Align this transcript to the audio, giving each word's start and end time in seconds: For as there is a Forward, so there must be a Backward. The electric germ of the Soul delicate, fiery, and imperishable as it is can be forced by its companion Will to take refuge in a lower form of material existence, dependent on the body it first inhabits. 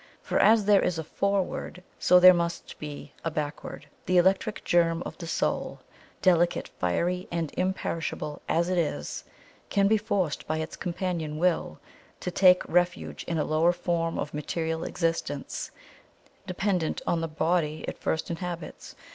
For 0.23 0.39
as 0.39 0.65
there 0.65 0.81
is 0.81 0.97
a 0.97 1.03
Forward, 1.03 1.83
so 1.99 2.19
there 2.19 2.33
must 2.33 2.79
be 2.79 3.11
a 3.23 3.29
Backward. 3.29 3.85
The 4.07 4.17
electric 4.17 4.63
germ 4.63 5.03
of 5.05 5.15
the 5.19 5.27
Soul 5.27 5.79
delicate, 6.23 6.69
fiery, 6.79 7.27
and 7.31 7.53
imperishable 7.55 8.41
as 8.49 8.67
it 8.67 8.79
is 8.79 9.23
can 9.69 9.87
be 9.87 9.97
forced 9.97 10.47
by 10.47 10.57
its 10.57 10.75
companion 10.75 11.37
Will 11.37 11.79
to 12.19 12.31
take 12.31 12.67
refuge 12.67 13.23
in 13.25 13.37
a 13.37 13.43
lower 13.43 13.73
form 13.73 14.17
of 14.17 14.33
material 14.33 14.83
existence, 14.85 15.69
dependent 16.47 17.03
on 17.05 17.21
the 17.21 17.27
body 17.27 17.85
it 17.87 17.99
first 17.99 18.31
inhabits. 18.31 18.95